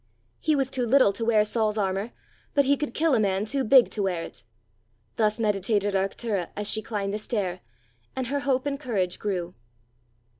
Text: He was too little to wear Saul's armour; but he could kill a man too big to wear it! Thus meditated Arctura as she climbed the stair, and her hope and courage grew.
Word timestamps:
He 0.39 0.55
was 0.55 0.67
too 0.71 0.87
little 0.87 1.13
to 1.13 1.23
wear 1.23 1.43
Saul's 1.45 1.77
armour; 1.77 2.11
but 2.55 2.65
he 2.65 2.75
could 2.75 2.95
kill 2.95 3.13
a 3.13 3.19
man 3.19 3.45
too 3.45 3.63
big 3.63 3.91
to 3.91 4.01
wear 4.01 4.23
it! 4.23 4.41
Thus 5.17 5.39
meditated 5.39 5.93
Arctura 5.93 6.49
as 6.55 6.67
she 6.67 6.81
climbed 6.81 7.13
the 7.13 7.19
stair, 7.19 7.59
and 8.15 8.25
her 8.25 8.39
hope 8.39 8.65
and 8.65 8.79
courage 8.79 9.19
grew. 9.19 9.53